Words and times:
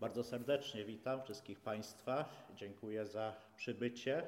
Bardzo 0.00 0.24
serdecznie 0.24 0.84
witam 0.84 1.22
wszystkich 1.22 1.60
Państwa. 1.60 2.28
Dziękuję 2.54 3.06
za 3.06 3.34
przybycie 3.56 4.22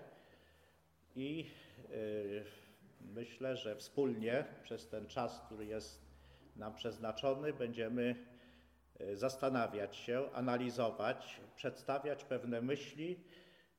i 1.16 1.46
yy, 1.90 2.44
myślę, 3.00 3.56
że 3.56 3.76
wspólnie 3.76 4.44
przez 4.62 4.88
ten 4.88 5.06
czas, 5.06 5.40
który 5.46 5.66
jest 5.66 6.02
nam 6.56 6.74
przeznaczony, 6.74 7.52
będziemy 7.52 8.16
yy, 9.00 9.16
zastanawiać 9.16 9.96
się, 9.96 10.32
analizować, 10.32 11.40
przedstawiać 11.56 12.24
pewne 12.24 12.62
myśli, 12.62 13.20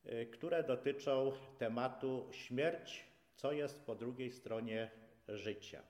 yy, 0.05 0.25
które 0.25 0.63
dotyczą 0.63 1.31
tematu 1.57 2.27
śmierć, 2.31 3.05
co 3.35 3.51
jest 3.51 3.85
po 3.85 3.95
drugiej 3.95 4.31
stronie 4.31 4.91
życia. 5.27 5.81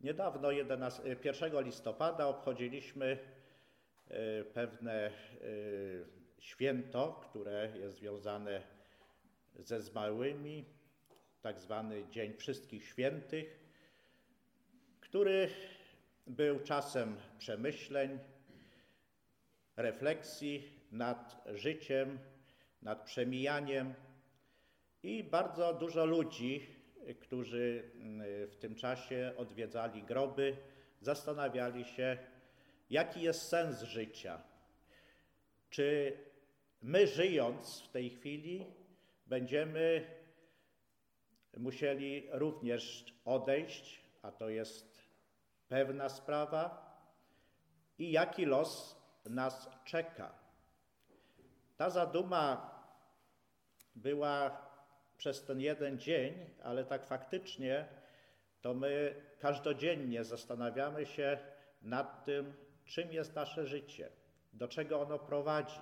Niedawno, 0.00 0.50
11, 0.50 1.02
1 1.24 1.64
listopada, 1.64 2.26
obchodziliśmy 2.26 3.33
pewne 4.54 4.92
e, 4.92 5.10
święto, 6.38 7.20
które 7.30 7.72
jest 7.78 7.96
związane 7.96 8.62
ze 9.58 9.80
zmarłymi, 9.80 10.64
tak 11.42 11.60
zwany 11.60 12.08
Dzień 12.10 12.34
Wszystkich 12.36 12.84
Świętych, 12.88 13.58
który 15.00 15.48
był 16.26 16.60
czasem 16.60 17.16
przemyśleń, 17.38 18.18
refleksji 19.76 20.80
nad 20.92 21.44
życiem, 21.54 22.18
nad 22.82 23.04
przemijaniem 23.04 23.94
i 25.02 25.24
bardzo 25.24 25.74
dużo 25.74 26.04
ludzi 26.04 26.74
którzy 27.20 27.90
mm, 27.94 28.26
w 28.48 28.56
tym 28.56 28.74
czasie 28.74 29.32
odwiedzali 29.36 30.02
groby, 30.02 30.56
zastanawiali 31.00 31.84
się, 31.84 32.18
jaki 32.90 33.22
jest 33.22 33.48
sens 33.48 33.82
życia. 33.82 34.42
Czy 35.70 36.18
my, 36.82 37.06
żyjąc 37.06 37.80
w 37.80 37.88
tej 37.88 38.10
chwili, 38.10 38.66
będziemy 39.26 40.06
musieli 41.56 42.28
również 42.32 43.04
odejść, 43.24 44.00
a 44.22 44.32
to 44.32 44.48
jest 44.48 45.02
pewna 45.68 46.08
sprawa, 46.08 46.84
i 47.98 48.12
jaki 48.12 48.44
los 48.46 49.00
nas 49.24 49.70
czeka. 49.84 50.32
Ta 51.76 51.90
zaduma 51.90 52.74
była 53.94 54.64
przez 55.16 55.44
ten 55.44 55.60
jeden 55.60 55.98
dzień, 55.98 56.34
ale 56.62 56.84
tak 56.84 57.06
faktycznie 57.06 57.88
to 58.60 58.74
my 58.74 59.22
każdodziennie 59.38 60.24
zastanawiamy 60.24 61.06
się 61.06 61.38
nad 61.82 62.24
tym, 62.24 62.54
czym 62.84 63.12
jest 63.12 63.34
nasze 63.34 63.66
życie, 63.66 64.10
do 64.52 64.68
czego 64.68 65.00
ono 65.00 65.18
prowadzi 65.18 65.80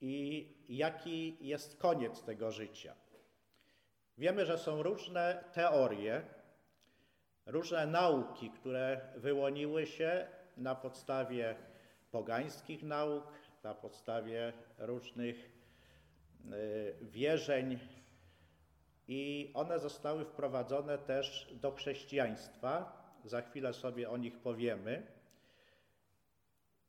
i 0.00 0.48
jaki 0.68 1.36
jest 1.40 1.76
koniec 1.76 2.22
tego 2.22 2.50
życia. 2.50 2.94
Wiemy, 4.18 4.46
że 4.46 4.58
są 4.58 4.82
różne 4.82 5.44
teorie, 5.52 6.22
różne 7.46 7.86
nauki, 7.86 8.50
które 8.50 9.00
wyłoniły 9.16 9.86
się 9.86 10.26
na 10.56 10.74
podstawie 10.74 11.54
pogańskich 12.10 12.82
nauk, 12.82 13.32
na 13.62 13.74
podstawie 13.74 14.52
różnych 14.78 15.60
Y, 16.52 16.94
wierzeń 17.00 17.78
i 19.08 19.50
one 19.54 19.78
zostały 19.78 20.24
wprowadzone 20.24 20.98
też 20.98 21.54
do 21.60 21.72
chrześcijaństwa. 21.72 23.00
Za 23.24 23.42
chwilę 23.42 23.72
sobie 23.72 24.10
o 24.10 24.16
nich 24.16 24.38
powiemy. 24.38 25.06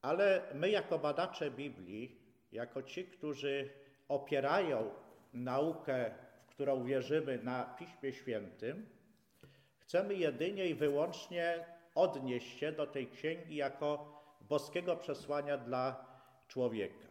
Ale 0.02 0.42
my, 0.54 0.70
jako 0.70 1.00
badacze 1.00 1.52
Biblii, 1.52 2.22
jako 2.52 2.84
ci, 2.84 3.06
którzy 3.06 3.70
opierają 4.08 4.90
naukę, 5.34 6.12
w 6.44 6.46
którą 6.46 6.84
wierzymy 6.84 7.40
na 7.44 7.64
Piśmie 7.64 8.14
Świętym, 8.14 8.90
chcemy 9.78 10.16
jedynie 10.16 10.68
i 10.68 10.76
wyłącznie 10.76 11.66
odnieść 11.96 12.60
się 12.60 12.72
do 12.72 12.88
tej 12.88 13.08
księgi 13.08 13.56
jako 13.56 14.22
boskiego 14.42 14.98
przesłania 14.98 15.58
dla 15.58 16.06
człowieka. 16.48 17.08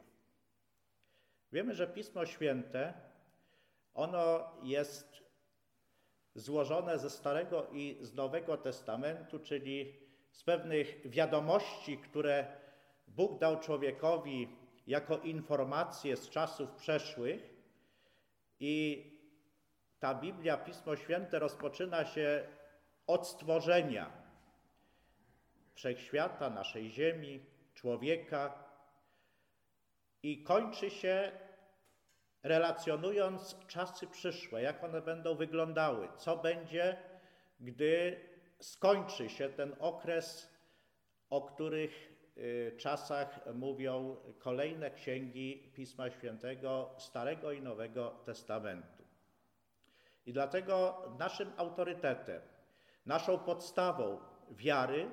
Wiemy, 1.53 1.75
że 1.75 1.87
Pismo 1.87 2.27
Święte, 2.27 2.95
ono 3.95 4.51
jest 4.63 5.23
złożone 6.35 6.99
ze 6.99 7.11
Starego 7.11 7.67
i 7.73 7.99
z 8.01 8.15
Nowego 8.15 8.57
Testamentu, 8.57 9.39
czyli 9.39 9.95
z 10.31 10.43
pewnych 10.43 11.11
wiadomości, 11.11 11.99
które 11.99 12.47
Bóg 13.17 13.39
dał 13.39 13.61
człowiekowi 13.61 14.57
jako 14.87 15.19
informacje 15.19 16.17
z 16.17 16.31
czasów 16.31 16.71
przeszłych. 16.71 17.55
I 18.61 19.05
ta 19.99 20.15
Biblia, 20.15 20.57
Pismo 20.57 20.97
Święte 20.97 21.39
rozpoczyna 21.39 22.05
się 22.05 22.49
od 23.07 23.29
stworzenia 23.29 24.11
wszechświata, 25.75 26.51
naszej 26.51 26.91
ziemi, 26.91 27.41
człowieka, 27.75 28.65
i 30.23 30.43
kończy 30.43 30.91
się 30.91 31.33
relacjonując 32.43 33.57
czasy 33.67 34.07
przyszłe, 34.07 34.63
jak 34.63 34.85
one 34.85 35.03
będą 35.03 35.35
wyglądały, 35.35 36.09
co 36.17 36.37
będzie, 36.37 36.97
gdy 37.61 38.21
skończy 38.61 39.29
się 39.29 39.49
ten 39.49 39.77
okres, 39.79 40.51
o 41.31 41.43
których 41.43 42.10
czasach 42.77 43.41
mówią 43.55 44.17
kolejne 44.39 44.91
księgi 44.91 45.73
Pisma 45.75 46.11
Świętego 46.11 46.91
Starego 46.99 47.53
i 47.53 47.63
Nowego 47.63 48.11
Testamentu. 48.25 49.05
I 50.27 50.33
dlatego 50.33 51.03
naszym 51.19 51.53
autorytetem, 51.57 52.41
naszą 53.07 53.39
podstawą 53.39 54.19
wiary 54.51 55.11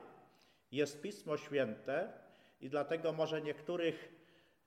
jest 0.72 1.02
Pismo 1.02 1.38
Święte, 1.38 2.14
i 2.62 2.70
dlatego 2.70 3.14
może 3.14 3.42
niektórych 3.42 4.18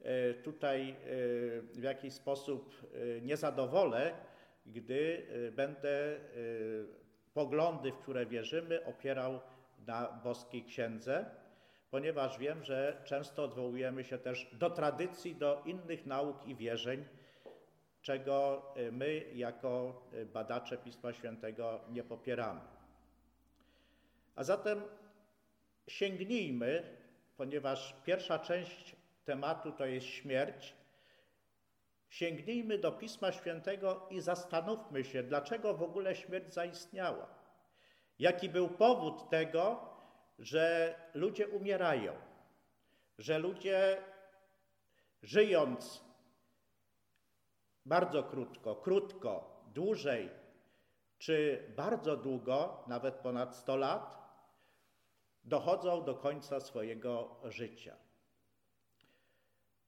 E, 0.03 0.35
tutaj 0.35 0.91
e, 0.91 0.95
w 1.63 1.83
jakiś 1.83 2.13
sposób 2.13 2.93
niezadowolę, 3.23 4.13
gdy 4.67 5.27
będę 5.53 6.21
poglądy, 7.35 7.93
w 7.93 7.99
które 7.99 8.27
wierzymy, 8.27 8.85
opierał 8.85 9.41
na 9.87 10.21
boskiej 10.25 10.65
księdze, 10.65 11.31
ponieważ 11.91 12.39
wiem, 12.39 12.65
że 12.65 13.03
często 13.05 13.45
odwołujemy 13.45 14.05
się 14.05 14.19
też 14.19 14.51
do 14.53 14.71
tradycji, 14.71 15.37
do 15.37 15.63
innych 15.65 16.07
nauk 16.07 16.47
i 16.47 16.55
wierzeń, 16.55 17.05
czego 18.03 18.63
my 18.93 19.25
jako 19.35 20.03
badacze 20.33 20.79
Pisma 20.79 21.13
Świętego 21.13 21.81
nie 21.89 22.05
popieramy. 22.05 22.61
A 24.37 24.45
zatem 24.45 24.83
sięgnijmy, 25.89 26.97
ponieważ 27.37 27.97
pierwsza 28.05 28.39
część 28.39 28.97
tematu 29.25 29.73
to 29.73 29.87
jest 29.87 30.07
śmierć, 30.07 30.75
sięgnijmy 32.09 32.79
do 32.79 32.93
Pisma 32.93 33.33
Świętego 33.33 34.07
i 34.11 34.21
zastanówmy 34.21 35.05
się, 35.05 35.23
dlaczego 35.23 35.75
w 35.75 35.83
ogóle 35.83 36.17
śmierć 36.17 36.55
zaistniała. 36.55 37.27
Jaki 38.19 38.49
był 38.49 38.69
powód 38.69 39.31
tego, 39.31 39.91
że 40.41 40.95
ludzie 41.15 41.49
umierają, 41.49 42.13
że 43.19 43.39
ludzie 43.39 44.03
żyjąc 45.23 46.05
bardzo 47.87 48.23
krótko, 48.23 48.77
krótko, 48.77 49.63
dłużej, 49.75 50.31
czy 51.19 51.65
bardzo 51.77 52.17
długo, 52.17 52.85
nawet 52.87 53.15
ponad 53.15 53.57
100 53.57 53.77
lat, 53.77 54.21
dochodzą 55.45 56.05
do 56.05 56.15
końca 56.15 56.61
swojego 56.61 57.37
życia. 57.45 57.97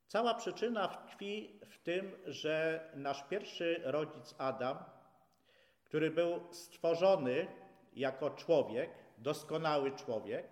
Cała 0.06 0.34
przyczyna 0.34 0.88
tkwi 0.88 1.60
w 1.66 1.78
tym, 1.78 2.16
że 2.26 2.88
nasz 2.94 3.25
pierwszy 3.28 3.81
rodzic 3.84 4.34
Adam, 4.38 4.78
który 5.84 6.10
był 6.10 6.52
stworzony 6.52 7.46
jako 7.93 8.31
człowiek, 8.31 9.01
doskonały 9.22 9.92
człowiek, 9.92 10.48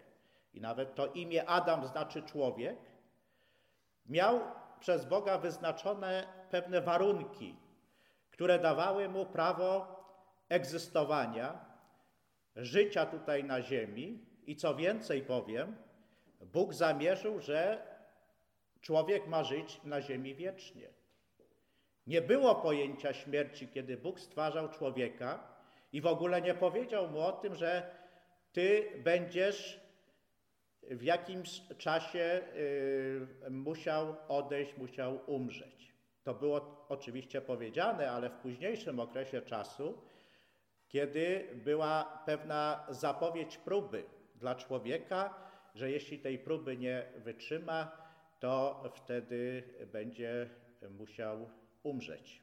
i 0.54 0.60
nawet 0.60 0.94
to 0.94 1.06
imię 1.06 1.48
Adam 1.48 1.86
znaczy 1.86 2.22
człowiek, 2.22 2.76
miał 4.06 4.40
przez 4.80 5.04
Boga 5.04 5.38
wyznaczone 5.38 6.26
pewne 6.50 6.80
warunki, 6.80 7.56
które 8.30 8.58
dawały 8.58 9.08
mu 9.08 9.26
prawo 9.26 10.00
egzystowania, 10.48 11.64
życia 12.56 13.06
tutaj 13.06 13.44
na 13.44 13.62
ziemi 13.62 14.26
i 14.46 14.56
co 14.56 14.74
więcej 14.74 15.22
powiem, 15.22 15.76
Bóg 16.40 16.74
zamierzył, 16.74 17.40
że 17.40 17.90
Człowiek 18.80 19.26
ma 19.26 19.44
żyć 19.44 19.80
na 19.84 20.02
ziemi 20.02 20.34
wiecznie. 20.34 20.88
Nie 22.06 22.22
było 22.22 22.54
pojęcia 22.54 23.12
śmierci, 23.12 23.68
kiedy 23.68 23.96
Bóg 23.96 24.20
stwarzał 24.20 24.68
człowieka 24.68 25.38
i 25.92 26.00
w 26.00 26.06
ogóle 26.06 26.42
nie 26.42 26.54
powiedział 26.54 27.08
mu 27.08 27.20
o 27.20 27.32
tym, 27.32 27.54
że 27.54 27.90
ty 28.52 28.92
będziesz 29.04 29.80
w 30.82 31.02
jakimś 31.02 31.62
czasie 31.78 32.42
y, 32.56 33.50
musiał 33.50 34.16
odejść, 34.28 34.76
musiał 34.76 35.20
umrzeć. 35.26 35.94
To 36.22 36.34
było 36.34 36.86
oczywiście 36.88 37.40
powiedziane, 37.40 38.10
ale 38.10 38.30
w 38.30 38.34
późniejszym 38.34 39.00
okresie 39.00 39.42
czasu, 39.42 40.02
kiedy 40.88 41.48
była 41.54 42.22
pewna 42.26 42.86
zapowiedź 42.88 43.58
próby 43.58 44.04
dla 44.34 44.54
człowieka, 44.54 45.34
że 45.74 45.90
jeśli 45.90 46.18
tej 46.18 46.38
próby 46.38 46.76
nie 46.76 47.12
wytrzyma, 47.16 47.96
to 48.40 48.82
wtedy 48.94 49.62
będzie 49.92 50.50
musiał 50.90 51.50
umrzeć. 51.82 52.42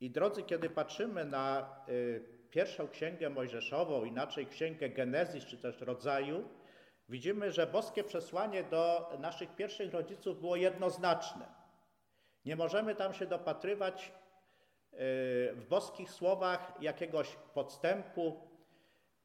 I 0.00 0.10
drodzy, 0.10 0.42
kiedy 0.42 0.70
patrzymy 0.70 1.24
na 1.24 1.76
y, 1.88 2.39
pierwszą 2.50 2.88
księgę 2.88 3.30
mojżeszową, 3.30 4.04
inaczej 4.04 4.46
księgę 4.46 4.88
Genezis 4.88 5.44
czy 5.44 5.58
też 5.58 5.80
rodzaju, 5.80 6.48
widzimy, 7.08 7.52
że 7.52 7.66
boskie 7.66 8.04
przesłanie 8.04 8.62
do 8.62 9.12
naszych 9.18 9.54
pierwszych 9.54 9.92
rodziców 9.92 10.40
było 10.40 10.56
jednoznaczne. 10.56 11.46
Nie 12.44 12.56
możemy 12.56 12.94
tam 12.94 13.14
się 13.14 13.26
dopatrywać 13.26 14.12
y, 14.92 14.96
w 15.54 15.66
boskich 15.68 16.10
słowach 16.10 16.72
jakiegoś 16.80 17.36
podstępu, 17.54 18.40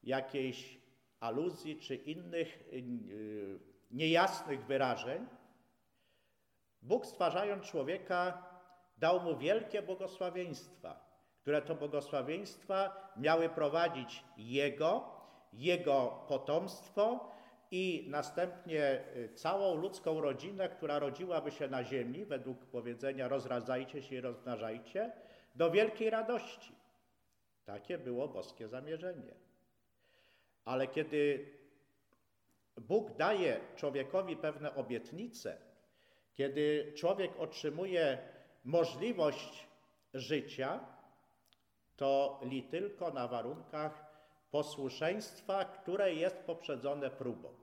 jakiejś 0.02 0.78
aluzji 1.20 1.80
czy 1.80 1.94
innych 1.94 2.62
y, 2.72 3.58
niejasnych 3.90 4.66
wyrażeń. 4.66 5.26
Bóg 6.82 7.06
stwarzając 7.06 7.64
człowieka 7.64 8.48
dał 8.98 9.20
mu 9.20 9.36
wielkie 9.36 9.82
błogosławieństwa, 9.82 11.05
które 11.46 11.62
to 11.62 11.74
błogosławieństwa 11.74 13.10
miały 13.16 13.48
prowadzić 13.48 14.24
jego, 14.36 15.04
jego 15.52 16.24
potomstwo 16.28 17.30
i 17.70 18.06
następnie 18.10 19.04
y, 19.16 19.34
całą 19.34 19.74
ludzką 19.74 20.20
rodzinę, 20.20 20.68
która 20.68 20.98
rodziłaby 20.98 21.50
się 21.50 21.68
na 21.68 21.84
ziemi, 21.84 22.24
według 22.24 22.66
powiedzenia 22.66 23.28
rozradzajcie 23.28 24.02
się 24.02 24.16
i 24.16 24.20
rozmnażajcie, 24.20 25.12
do 25.54 25.70
wielkiej 25.70 26.10
radości. 26.10 26.72
Takie 27.64 27.98
było 27.98 28.28
boskie 28.28 28.68
zamierzenie. 28.68 29.34
Ale 30.64 30.86
kiedy 30.86 31.50
Bóg 32.76 33.16
daje 33.16 33.60
człowiekowi 33.76 34.36
pewne 34.36 34.74
obietnice, 34.74 35.56
kiedy 36.34 36.92
człowiek 36.96 37.30
otrzymuje 37.38 38.18
możliwość 38.64 39.66
życia, 40.14 40.95
to 41.96 42.40
li 42.42 42.62
tylko 42.62 43.10
na 43.10 43.28
warunkach 43.28 44.06
posłuszeństwa, 44.50 45.64
które 45.64 46.14
jest 46.14 46.36
poprzedzone 46.36 47.10
próbą. 47.10 47.54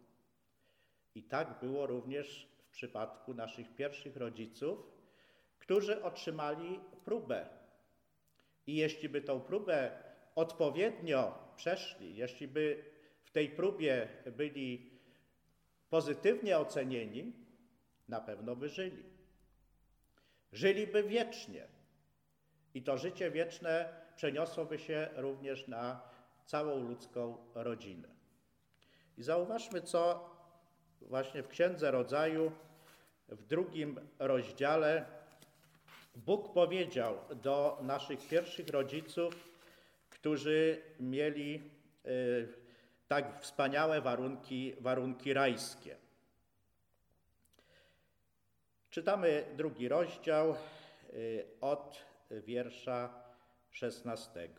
I 1.16 1.24
tak 1.24 1.60
było 1.60 1.88
również 1.88 2.48
w 2.58 2.72
przypadku 2.72 3.34
naszych 3.34 3.76
pierwszych 3.76 4.18
rodziców, 4.18 4.80
którzy 5.60 6.04
otrzymali 6.04 6.80
próbę. 7.06 7.50
I 8.68 8.76
jeśli 8.76 9.10
by 9.10 9.22
tą 9.22 9.42
próbę 9.42 10.04
odpowiednio 10.36 11.38
przeszli, 11.56 12.16
jeśli 12.16 12.48
by 12.48 12.84
w 13.24 13.32
tej 13.32 13.50
próbie 13.50 14.08
byli 14.32 14.92
pozytywnie 15.90 16.58
ocenieni, 16.58 17.34
na 18.08 18.22
pewno 18.22 18.56
by 18.56 18.70
żyli. 18.70 19.04
Żyliby 20.52 21.04
wiecznie. 21.04 21.68
I 22.74 22.84
to 22.84 22.98
życie 22.98 23.32
wieczne 23.32 24.03
przeniosłoby 24.16 24.80
się 24.80 25.10
również 25.16 25.68
na 25.68 26.02
całą 26.46 26.80
ludzką 26.80 27.38
rodzinę. 27.56 28.08
I 29.18 29.24
zauważmy, 29.24 29.82
co 29.82 30.30
właśnie 31.02 31.44
w 31.44 31.48
Księdze 31.48 31.92
Rodzaju, 31.92 32.52
w 33.28 33.44
drugim 33.44 34.00
rozdziale, 34.20 35.06
Bóg 36.16 36.54
powiedział 36.54 37.18
do 37.36 37.80
naszych 37.82 38.28
pierwszych 38.28 38.68
rodziców, 38.70 39.50
którzy 40.10 40.82
mieli 41.00 41.72
y, 42.06 42.48
tak 43.08 43.42
wspaniałe 43.42 44.02
warunki, 44.02 44.74
warunki 44.80 45.34
rajskie. 45.34 45.96
Czytamy 48.90 49.46
drugi 49.58 49.88
rozdział 49.88 50.56
y, 51.14 51.46
od 51.62 52.06
wiersza 52.32 53.23
16. 53.74 54.50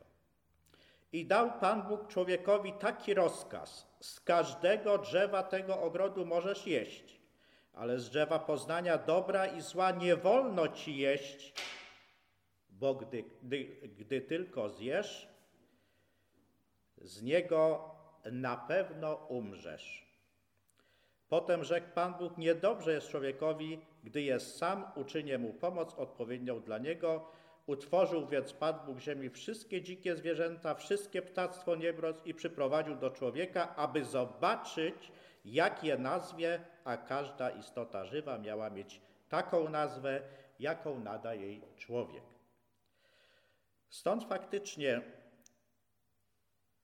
I 1.12 1.26
dał 1.26 1.52
Pan 1.61 1.82
Bóg 1.82 2.08
człowiekowi 2.08 2.72
taki 2.72 3.14
rozkaz: 3.14 3.87
Z 4.00 4.20
każdego 4.20 4.99
drzewa 4.99 5.43
tego 5.43 5.81
ogrodu 5.81 6.26
możesz 6.26 6.66
jeść, 6.66 7.20
ale 7.72 7.99
z 7.99 8.11
drzewa 8.11 8.38
poznania 8.38 8.99
dobra 8.99 9.46
i 9.46 9.61
zła 9.61 9.90
nie 9.90 10.16
wolno 10.16 10.69
ci 10.69 10.96
jeść, 10.96 11.55
bo 12.70 12.94
gdy, 12.94 13.25
gdy, 13.43 13.64
gdy 13.99 14.20
tylko 14.20 14.69
zjesz, 14.69 15.28
z 16.99 17.22
niego 17.22 17.90
na 18.32 18.56
pewno 18.56 19.14
umrzesz. 19.14 20.05
Potem 21.28 21.64
rzekł 21.64 21.87
Pan 21.94 22.14
Bóg: 22.14 22.38
Niedobrze 22.38 22.93
jest 22.93 23.08
człowiekowi, 23.08 23.81
gdy 24.05 24.22
jest 24.22 24.58
sam, 24.58 24.84
uczynię 24.94 25.38
mu 25.38 25.55
pomoc 25.55 25.94
odpowiednią 25.94 26.61
dla 26.61 26.78
niego. 26.78 27.31
Utworzył 27.66 28.26
więc 28.26 28.52
Pan 28.52 28.75
Bóg 28.87 28.99
ziemi 28.99 29.31
wszystkie 29.31 29.82
dzikie 29.82 30.16
zwierzęta, 30.16 30.75
wszystkie 30.75 31.22
ptactwo 31.22 31.76
niebros 31.76 32.26
i 32.26 32.34
przyprowadził 32.34 32.96
do 32.96 33.11
człowieka, 33.11 33.76
aby 33.76 34.05
zobaczyć, 34.05 35.12
jak 35.44 35.84
je 35.84 35.99
nazwie, 35.99 36.61
a 36.84 36.96
każda 36.96 37.50
istota 37.50 38.05
żywa 38.05 38.38
miała 38.38 38.70
mieć 38.70 39.00
taką 39.28 39.69
nazwę, 39.69 40.22
jaką 40.61 41.00
nada 41.00 41.34
jej 41.34 41.62
człowiek. 41.76 42.25
Stąd 43.88 44.25
faktycznie 44.25 45.02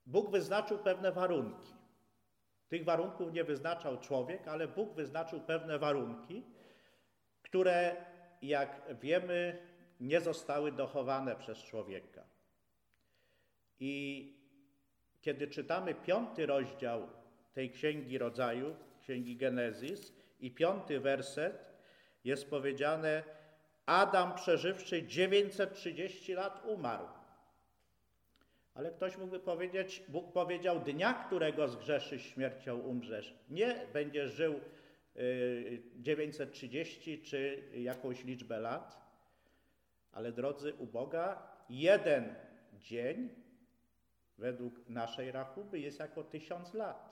Bóg 0.06 0.31
wyznaczył 0.31 0.79
pewne 0.79 1.12
warunki. 1.12 1.75
Tych 2.69 2.85
warunków 2.85 3.32
nie 3.32 3.44
wyznaczał 3.44 3.99
człowiek, 3.99 4.49
ale 4.49 4.69
Bóg 4.69 4.94
wyznaczył 4.94 5.41
pewne 5.41 5.79
warunki, 5.79 6.44
które, 7.43 7.97
jak 8.43 8.82
wiemy, 9.00 9.69
nie 10.00 10.20
zostały 10.20 10.73
dochowane 10.73 11.37
przez 11.37 11.58
człowieka. 11.58 12.25
I 13.81 14.25
kiedy 15.20 15.49
czytamy 15.49 15.94
piąty 15.94 16.47
rozdział 16.47 17.08
tej 17.52 17.70
księgi 17.70 18.19
rodzaju, 18.19 18.76
księgi 19.00 19.37
Genezis, 19.37 20.12
i 20.41 20.50
piąty 20.50 21.00
werset, 21.00 21.72
jest 22.25 22.51
powiedziane: 22.51 23.22
Adam, 23.86 24.34
przeżywszy 24.34 25.06
930 25.06 26.32
lat, 26.32 26.63
umarł. 26.67 27.06
Ale 28.75 28.91
ktoś 28.91 29.17
mógłby 29.17 29.41
powiedzieć, 29.41 30.03
Bóg 30.08 30.32
powiedział, 30.32 30.81
dnia, 30.81 31.15
którego 31.15 31.69
zgrzeszysz 31.69 32.22
śmiercią 32.22 32.79
umrzesz. 32.79 33.34
Nie 33.48 33.86
będziesz 33.93 34.32
żył 34.32 34.60
930 35.96 37.13
y, 37.13 37.22
czy 37.22 37.63
jakąś 37.75 38.25
liczbę 38.25 38.60
lat, 38.60 39.09
ale 40.12 40.32
drodzy, 40.32 40.74
u 40.74 40.86
Boga 40.86 41.43
jeden 41.69 42.34
dzień 42.74 43.29
według 44.38 44.88
naszej 44.88 45.32
rachuby 45.32 45.79
jest 45.79 45.98
jako 45.98 46.24
tysiąc 46.24 46.74
lat. 46.74 47.10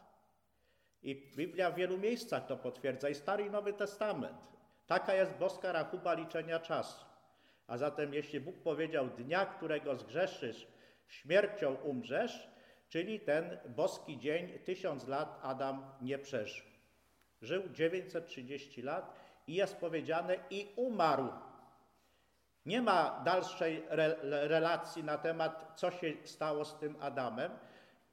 I 1.02 1.32
Biblia 1.36 1.70
w 1.70 1.74
wielu 1.74 1.98
miejscach 1.98 2.46
to 2.46 2.56
potwierdza, 2.56 3.08
i 3.08 3.14
Stary 3.14 3.44
i 3.44 3.50
Nowy 3.50 3.72
Testament. 3.72 4.38
Taka 4.86 5.14
jest 5.14 5.32
boska 5.32 5.72
rachuba 5.72 6.14
liczenia 6.14 6.58
czasu. 6.60 7.04
A 7.66 7.78
zatem, 7.78 8.14
jeśli 8.14 8.40
Bóg 8.40 8.58
powiedział, 8.58 9.08
dnia, 9.08 9.46
którego 9.46 9.96
zgrzeszysz, 9.96 10.66
śmiercią 11.08 11.74
umrzesz, 11.74 12.48
czyli 12.88 13.20
ten 13.20 13.58
boski 13.76 14.18
dzień, 14.18 14.58
tysiąc 14.58 15.08
lat 15.08 15.38
Adam 15.42 15.90
nie 16.00 16.18
przeżył. 16.18 16.66
Żył 17.42 17.62
930 17.72 18.82
lat 18.82 19.14
i 19.46 19.54
jest 19.54 19.76
powiedziane 19.76 20.36
i 20.50 20.68
umarł. 20.76 21.28
Nie 22.68 22.82
ma 22.82 23.20
dalszej 23.24 23.84
re 23.88 24.16
relacji 24.48 25.04
na 25.04 25.18
temat, 25.18 25.72
co 25.76 25.90
się 25.90 26.12
stało 26.24 26.64
z 26.64 26.78
tym 26.78 26.96
Adamem, 27.00 27.52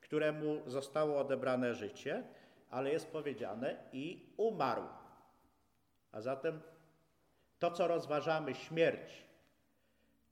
któremu 0.02 0.62
zostało 0.66 1.20
odebrane 1.20 1.74
życie, 1.74 2.24
ale 2.70 2.90
jest 2.92 3.12
powiedziane 3.12 3.78
i 3.92 4.34
umarł. 4.38 4.84
A 6.12 6.22
zatem 6.22 6.62
to, 7.60 7.72
co 7.72 7.88
rozważamy, 7.88 8.56
śmierć. 8.56 9.26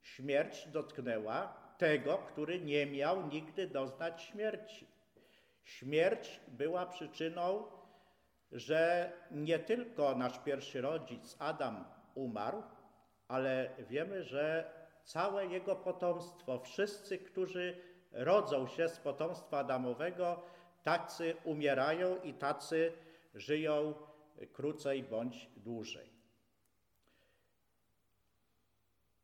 Śmierć 0.02 0.68
dotknęła 0.68 1.56
tego, 1.78 2.18
który 2.18 2.60
nie 2.60 2.86
miał 2.86 3.26
nigdy 3.26 3.66
doznać 3.66 4.22
śmierci. 4.22 4.86
Śmierć 5.64 6.40
była 6.48 6.86
przyczyną, 6.86 7.66
że 8.52 9.12
nie 9.30 9.58
tylko 9.58 10.14
nasz 10.14 10.38
pierwszy 10.38 10.80
rodzic 10.80 11.36
Adam 11.38 11.84
umarł, 12.14 12.62
ale 13.28 13.70
wiemy, 13.78 14.24
że 14.24 14.70
całe 15.04 15.46
jego 15.46 15.76
potomstwo, 15.76 16.58
wszyscy, 16.58 17.18
którzy 17.18 17.80
rodzą 18.12 18.66
się 18.66 18.88
z 18.88 18.98
potomstwa 18.98 19.58
Adamowego, 19.58 20.42
tacy 20.82 21.36
umierają 21.44 22.22
i 22.22 22.34
tacy 22.34 22.92
żyją 23.34 23.94
krócej 24.52 25.02
bądź 25.02 25.48
dłużej. 25.56 26.10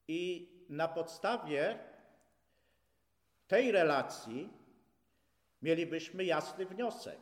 I 0.09 0.49
na 0.69 0.89
podstawie 0.89 1.79
tej 3.49 3.73
relacji 3.73 4.49
mielibyśmy 5.63 6.25
jasny 6.25 6.67
wniosek, 6.67 7.21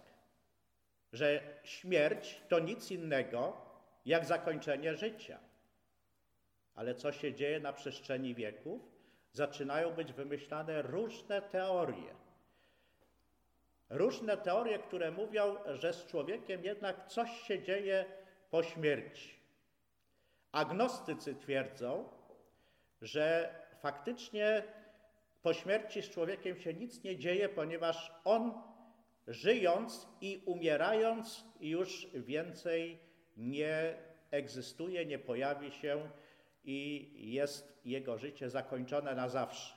że 1.13 1.41
śmierć 1.65 2.43
to 2.49 2.59
nic 2.59 2.91
innego 2.91 3.57
jak 4.07 4.25
zakończenie 4.27 4.97
życia. 4.97 5.48
Ale 6.79 6.95
co 6.95 7.13
się 7.13 7.35
dzieje 7.35 7.61
na 7.61 7.73
przestrzeni 7.73 8.35
wieków? 8.35 8.83
Zaczynają 9.33 9.91
być 9.91 10.13
wymyślane 10.13 10.83
różne 10.83 11.43
teorie. 11.43 12.15
Różne 13.91 14.37
teorie, 14.37 14.79
które 14.79 15.11
mówią, 15.11 15.57
że 15.67 15.93
z 15.93 16.07
człowiekiem 16.07 16.65
jednak 16.65 17.07
coś 17.07 17.31
się 17.31 17.63
dzieje 17.63 18.05
po 18.51 18.63
śmierci. 18.63 19.35
Agnostycy 20.53 21.35
twierdzą, 21.35 22.09
że 23.03 23.55
faktycznie 23.81 24.63
po 25.43 25.55
śmierci 25.55 26.03
z 26.03 26.11
człowiekiem 26.11 26.57
się 26.57 26.75
nic 26.75 27.05
nie 27.05 27.17
dzieje, 27.17 27.49
ponieważ 27.49 28.13
on 28.25 28.53
żyjąc 29.27 30.09
i 30.21 30.43
umierając 30.47 31.45
już 31.61 32.07
więcej 32.15 32.99
nie 33.37 33.95
egzystuje, 34.31 35.07
nie 35.07 35.19
pojawi 35.19 35.73
się 35.73 36.11
i 36.65 37.11
jest 37.33 37.81
jego 37.85 38.19
życie 38.19 38.51
zakończone 38.51 39.15
na 39.15 39.29
zawsze. 39.29 39.75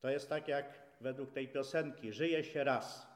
To 0.00 0.10
jest 0.10 0.28
tak 0.28 0.48
jak 0.48 0.82
według 1.00 1.32
tej 1.32 1.48
piosenki: 1.48 2.12
żyje 2.12 2.44
się 2.44 2.64
raz 2.64 3.06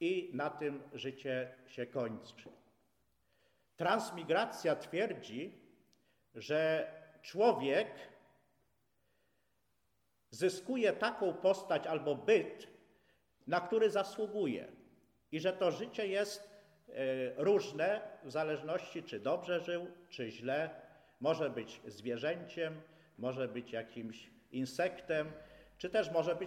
i 0.00 0.30
na 0.34 0.50
tym 0.50 0.82
życie 0.92 1.54
się 1.66 1.86
kończy. 1.86 2.48
Transmigracja 3.76 4.76
twierdzi, 4.76 5.52
że 6.34 6.92
człowiek 7.22 7.88
zyskuje 10.30 10.92
taką 10.92 11.34
postać 11.34 11.86
albo 11.86 12.14
byt, 12.14 12.68
na 13.46 13.60
który 13.60 13.90
zasługuje, 13.90 14.72
i 15.32 15.40
że 15.40 15.52
to 15.52 15.70
życie 15.70 16.06
jest 16.06 16.50
e, 16.88 16.94
różne 17.44 18.00
w 18.24 18.30
zależności, 18.30 19.02
czy 19.02 19.20
dobrze 19.20 19.60
żył, 19.60 19.86
czy 20.08 20.30
źle. 20.30 20.87
Może 21.20 21.50
być 21.50 21.80
zwierzęciem, 21.86 22.80
może 23.18 23.48
być 23.48 23.72
jakimś 23.72 24.30
insektem, 24.52 25.32
czy 25.78 25.90
też 25.90 26.10
może 26.10 26.34
być 26.34 26.36